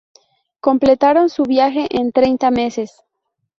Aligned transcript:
Completaron 0.61 1.29
su 1.29 1.43
viaje 1.43 1.85
en 1.91 2.11
treinta 2.11 2.49
meses. 2.49 3.03